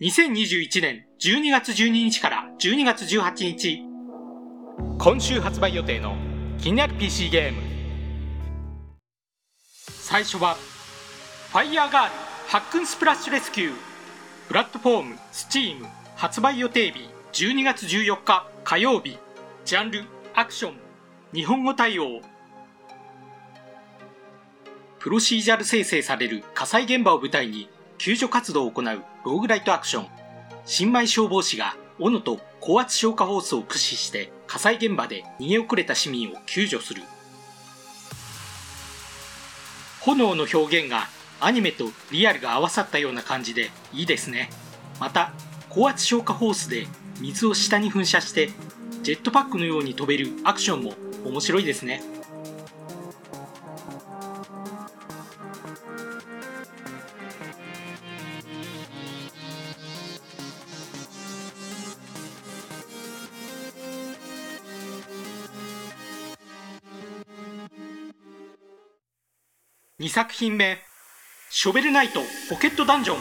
[0.00, 3.82] 2021年12月12日から12月18日。
[4.96, 6.14] 今週発売予定の
[6.56, 7.60] 気になる PC ゲーム。
[9.76, 10.54] 最初は
[11.50, 12.12] 「ファイヤーガール
[12.46, 13.74] ハックンスプラッシュレスキュー」
[14.46, 15.84] プラットフォーム Steam
[16.14, 19.18] 発売予定日12月14日火曜日。
[19.64, 20.74] ジャンルアクション
[21.34, 22.20] 日本語対応。
[25.00, 27.68] プロシージャル生成される火災現場を舞台に
[27.98, 28.84] 救助活動を行う
[29.24, 30.06] ローグライトアクション。
[30.64, 37.02] 新米消防士が斧と高圧消火ホースを駆使して火災現場で逃げ遅れた市民を救助する。
[40.00, 41.08] 炎の表現が
[41.40, 44.48] アニメとリアルが合わさったような感じでいいですね。
[45.00, 45.32] また
[45.68, 46.86] 高圧消火ホースで
[47.20, 48.50] 水を下に噴射して
[49.02, 52.00] ジェットパックのように飛べるアクションも面白いですね。
[70.00, 70.78] 2作品目
[71.50, 73.16] ショベルナイトポケットダンジョン。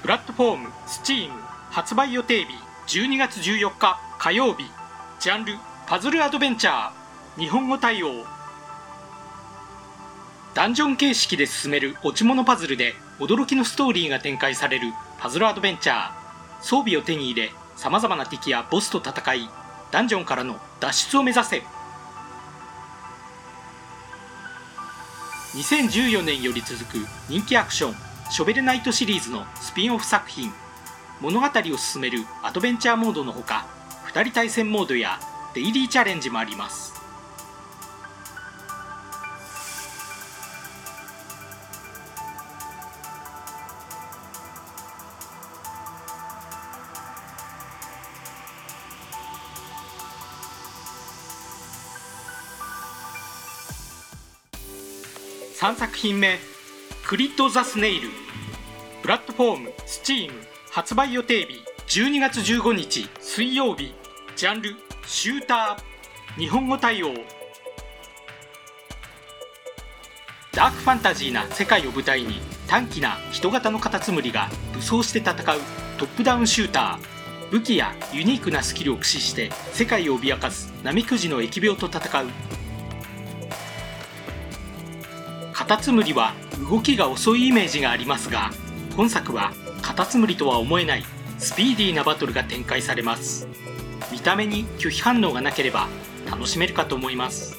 [0.00, 1.28] プラットフォーム Steam
[1.70, 2.46] 発売予定
[2.86, 4.64] 日12月14日火曜日。
[5.20, 7.38] ジャンルパズルアドベンチャー。
[7.38, 8.24] 日本語対応。
[10.54, 14.86] ダンジョン形式で進める落ち物パズルで驚きのストーリーが展開される
[15.20, 16.62] パズルアドベンチャー。
[16.62, 19.50] 装備を手に入れ様々な敵やボスと戦い
[19.90, 21.62] ダンジョンからの脱出を目指せ。
[25.54, 27.94] 2014年より続く人気アクション
[28.30, 30.50] ショベルナイトシリーズのスピンオフ作品。
[31.20, 33.66] 物語を進めるアドベンチャーモードのほか
[34.12, 35.20] 2人対戦モードや
[35.54, 36.91] デイリーチャレンジもあります。
[55.62, 56.40] 3作品目
[57.06, 58.10] 「クリッド・ザ・スネイル」
[59.00, 60.32] プラットフォーム Steam
[60.72, 61.62] 発売予定日
[62.00, 63.08] 12月15日。
[63.20, 63.94] 水曜日。
[64.34, 64.74] ジャンル
[65.06, 66.40] シューター。
[66.40, 67.14] 日本語対応。
[70.50, 75.60] ダークファンタジーな世界を舞台に短気な人型のカタツムリが武装して戦う
[75.96, 77.50] トップダウンシューター。
[77.52, 82.51] 武器やユニークなスキルを駆使して世界を脅かすナメクジの疫病と戦う。
[85.72, 86.34] タツムリは
[86.70, 88.50] 動きが遅いイメージがありますが
[88.94, 91.02] 本作はカタツムリとは思えない
[91.38, 93.48] スピーディーなバトルが展開されます。
[94.12, 95.88] 見た目に拒否反応がなければ
[96.30, 97.56] 楽しめるかと思います。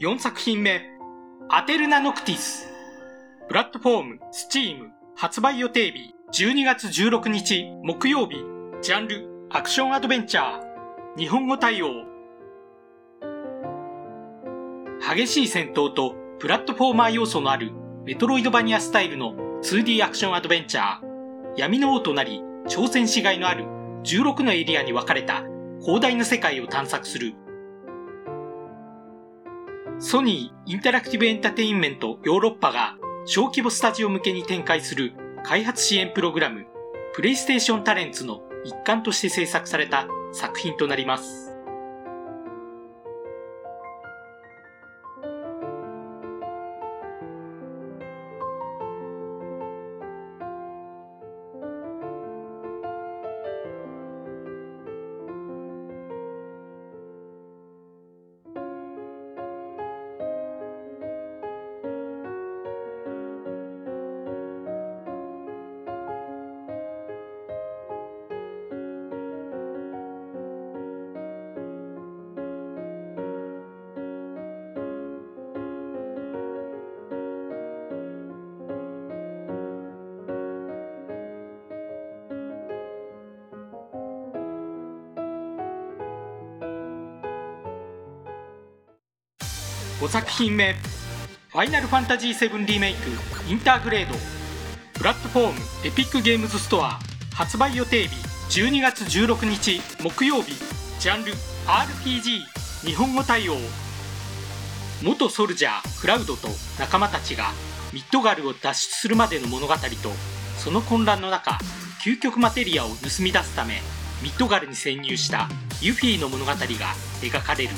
[0.00, 0.80] 4作品目。
[1.48, 2.68] アテルナ・ノクティス。
[3.48, 6.14] プラットフォーム Steam 発売予定日
[6.44, 7.68] 12月16日。
[7.82, 8.36] 木曜日。
[8.80, 11.18] ジャンルアクションアドベンチャー。
[11.18, 12.04] 日本語対応。
[15.00, 17.72] 激しい戦闘とプラットフォーマー要素のある
[18.04, 19.34] メトロイドバニアスタイルの
[19.64, 21.02] 2D アクションアドベンチャー。
[21.56, 23.64] 闇の王となり挑戦しがいのある
[24.04, 25.42] 16のエリアに分かれた
[25.80, 27.34] 広大な世界を探索する。
[30.00, 36.66] ソニーインタラクティブエンタテインメントヨーロッパが小規模スタジオ向けに展開する開発支援プログラム
[37.14, 41.47] プレイステーションタレンツの一環として制作された作品となります。
[90.00, 90.76] 5作品目
[91.50, 93.10] 「ファイナルファンタジー7リメイク
[93.48, 94.14] インターグレード」
[94.94, 97.00] プラットフォームエピックゲームズストア
[97.34, 98.14] 発売予定日
[98.60, 100.54] 12月16日木曜日
[101.00, 101.32] ジャンル
[101.66, 102.42] RPG
[102.86, 103.56] 日本語対応。
[105.02, 106.48] 元ソルジャークラウドと
[106.78, 107.52] 仲間たちが
[107.92, 109.80] ミッドガルを脱出するまでの物語と
[110.58, 111.58] その混乱の中
[112.04, 113.80] 究極マテリアを盗み出すため
[114.22, 115.48] ミッドガルに潜入した
[115.80, 117.70] ユフィの物語が描かれる。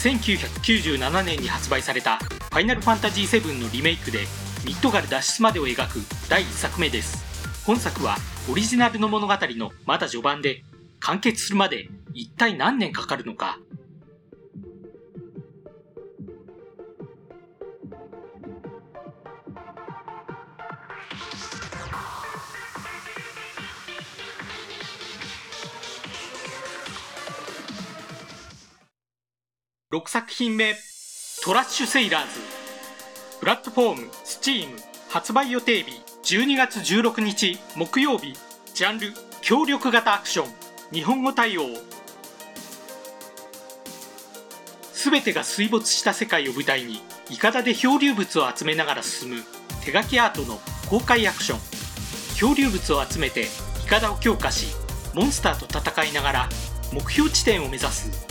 [0.00, 2.16] 1997年に発売された
[2.48, 4.20] 「ファイナルファンタジー7」のリメイクで
[4.64, 6.00] ミッドガル脱出までを描く
[6.30, 7.22] 第1作目です。
[7.66, 8.16] 本作は
[8.50, 10.64] オリジナルの物語のまだ序盤で
[11.00, 13.58] 完結するまで一体何年かかるのか
[29.92, 30.76] 6作品目
[31.42, 32.28] トラッシュセイラーズ。
[33.40, 34.76] プラットフォームスチーム
[35.08, 36.00] 発売予定日
[36.36, 38.34] 12月16日木曜日。
[38.72, 40.52] ジャンル協力型アクション。
[40.92, 41.62] 日本語対応。
[44.94, 49.42] 全てが水没した世界を舞台にいかだで漂流物を集めながら進む
[49.84, 51.58] 手書きアートの公開アクション。
[52.36, 53.48] 漂流物を集めて
[53.84, 54.72] いかだを強化し
[55.16, 56.48] モンスターと戦いながら
[56.92, 58.29] 目標地点を目指す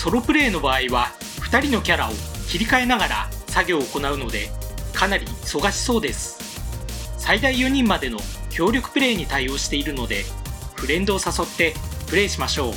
[0.00, 1.08] ソロプレイの場合は
[1.50, 2.12] 2人のキャラを
[2.48, 4.48] 切り替えながら作業を行うので
[4.94, 6.38] かなり忙しそうです。
[7.18, 8.18] 最大4人までの
[8.48, 10.24] 協力プレイに対応しているので
[10.74, 11.74] フレンドを誘って
[12.08, 12.72] プレイしましょう。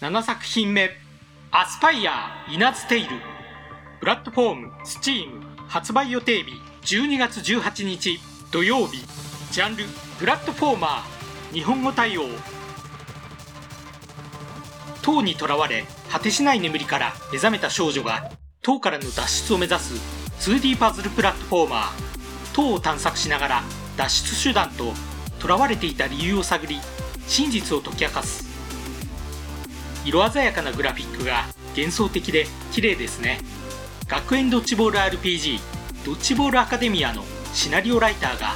[0.00, 0.90] 7作品目
[1.50, 3.08] アスパイアイナズテイル。
[4.00, 8.18] プラットフォームスチーム発売予定日12月18日
[8.50, 9.04] 土曜日。
[9.52, 9.84] ジャンル
[10.18, 12.22] プラットフォーマー日本語対応。
[15.02, 18.32] 塔にとらわれ果てしない眠りから目覚めた少女が
[18.62, 22.54] 塔からの脱出を目指す 2D パズルプラットフォーマー。
[22.54, 23.62] 塔を探索しながら
[23.98, 24.94] 脱出手段と
[25.38, 26.78] 囚われていた理由を探り
[27.26, 28.49] 真実を解き明かす。
[30.04, 33.40] 色鮮やかなグラフィックが幻想的で綺麗ですね。
[34.08, 35.60] 学園ドッジボール RPG
[36.04, 38.54] ドッジボールアカデミアのシナリオライターが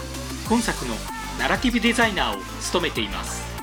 [0.49, 0.94] 今作の
[1.38, 3.54] ナラティブデザイナーを務めています。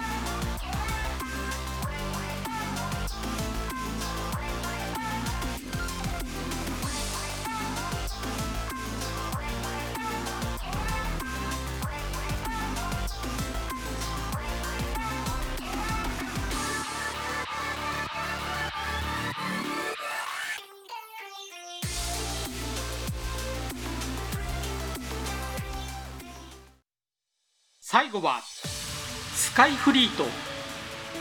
[27.92, 28.40] 最後は
[29.34, 30.24] スカイフリート。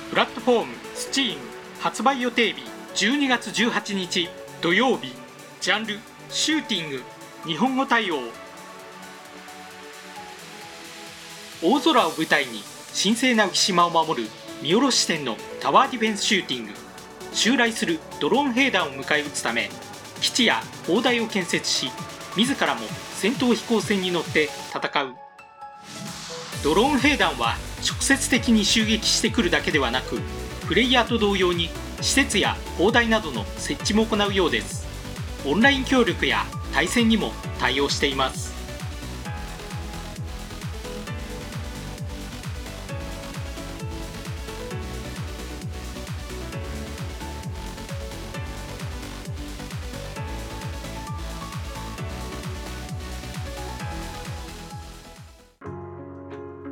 [0.08, 1.40] プラットフォームスチーム
[1.80, 2.62] 発売予定日
[3.08, 4.28] 12月18日
[4.60, 5.12] 土曜日。
[5.60, 7.02] ジャンルシューティング
[7.44, 8.18] 日本語対応。
[11.60, 12.62] 大空を舞台に
[12.96, 14.30] 神聖な浮島を守る
[14.62, 16.72] 見下ろし視点のタワーディフェンスシューティング。
[17.32, 19.70] 襲来するドローン兵団を迎え撃つため
[20.20, 21.90] 基地や砲台を建設し
[22.36, 22.82] 自らも
[23.16, 25.29] 戦闘飛行船に乗って戦う。
[26.62, 27.56] ドローン兵団は
[27.88, 30.20] 直接的に襲撃してくるだけではなく
[30.66, 31.70] プレイヤーと同様に
[32.02, 34.86] 施設や砲台などの設置も行うようです。
[35.46, 38.49] オンライン協力や対戦にも対応しています。